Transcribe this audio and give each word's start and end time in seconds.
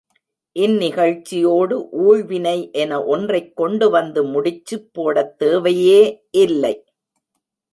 இந்நிகழ்ச்சியோடு 0.55 1.75
ஊழ்வினை 2.03 2.55
என 2.73 3.01
ஒன்றைக் 3.05 3.55
கொண்டு 3.55 3.89
வந்து 3.89 4.23
முடிச்சு 4.23 4.79
போடத் 4.91 5.37
தேவையே 5.37 6.01
இல்லை. 6.37 6.75